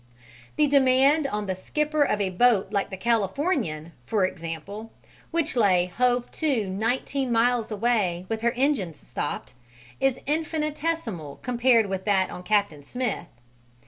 The 0.55 0.65
demand 0.65 1.27
on 1.27 1.45
the 1.45 1.53
skipper 1.53 2.01
of 2.01 2.19
a 2.19 2.31
boat 2.31 2.71
like 2.71 2.89
the 2.89 2.97
Californian, 2.97 3.91
for 4.07 4.25
example, 4.25 4.91
which 5.29 5.55
lay 5.55 5.85
hove 5.85 6.31
to 6.31 6.67
nineteen 6.71 7.31
miles 7.31 7.69
away 7.69 8.25
with 8.27 8.41
her 8.41 8.53
engines 8.53 8.99
stopped, 8.99 9.53
is 9.99 10.17
infinitesimal 10.25 11.35
compared 11.43 11.85
with 11.85 12.05
that 12.05 12.31
on 12.31 12.41
Captain 12.41 12.81
Smith. 12.81 13.27